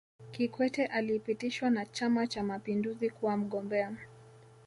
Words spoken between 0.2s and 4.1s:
kikwete alipitishwa na chama cha mapinduzi kuwa mgombea